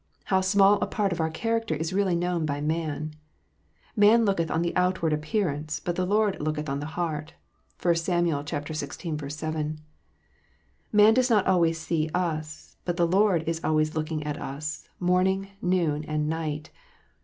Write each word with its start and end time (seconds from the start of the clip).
How 0.23 0.41
small 0.41 0.79
a 0.81 0.87
part 0.87 1.11
of 1.11 1.21
our 1.21 1.29
character 1.29 1.75
is 1.75 1.93
really 1.93 2.15
known 2.15 2.43
by 2.43 2.59
man! 2.59 3.13
"Man 3.95 4.25
looketh 4.25 4.49
on 4.49 4.63
the 4.63 4.75
outward 4.75 5.13
appear 5.13 5.49
ance, 5.49 5.79
but 5.79 5.95
the 5.95 6.07
Lord 6.07 6.41
looketh 6.41 6.67
on 6.69 6.79
the 6.79 6.87
heart." 6.97 7.35
(1 7.79 7.95
Sam. 7.97 8.25
xvi. 8.25 9.31
7.) 9.31 9.79
Man 10.91 11.13
does 11.13 11.29
not 11.29 11.45
always 11.45 11.77
see 11.79 12.09
us, 12.15 12.77
but 12.83 12.97
the 12.97 13.05
Lord 13.05 13.43
is 13.47 13.61
always 13.63 13.93
looking 13.95 14.23
at 14.23 14.41
us, 14.41 14.89
morning, 14.99 15.49
noon, 15.61 16.03
and 16.05 16.27
night. 16.27 16.71